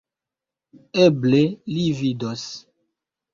Eble 1.03 1.41
li 1.75 1.85
vidos... 2.01 2.47